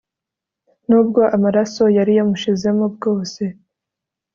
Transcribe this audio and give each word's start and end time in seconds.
n'ubwo 0.87 1.21
amaraso 1.35 1.83
yari 1.97 2.11
yamushizemo 2.17 2.85
bwose 2.95 3.43